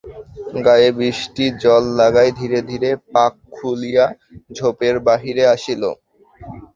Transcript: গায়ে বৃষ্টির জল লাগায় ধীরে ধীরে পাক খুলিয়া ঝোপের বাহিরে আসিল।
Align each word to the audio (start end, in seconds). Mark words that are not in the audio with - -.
গায়ে 0.65 0.89
বৃষ্টির 0.97 1.53
জল 1.63 1.83
লাগায় 1.99 2.31
ধীরে 2.39 2.59
ধীরে 2.69 2.89
পাক 3.13 3.33
খুলিয়া 3.51 4.05
ঝোপের 4.51 4.95
বাহিরে 5.07 5.43
আসিল। 5.55 5.83